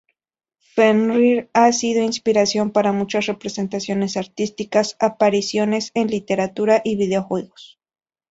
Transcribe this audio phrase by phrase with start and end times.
[0.75, 7.79] Fenrir ha sido inspiración para muchas representaciones artísticas, apariciones en literatura, y videojuegos.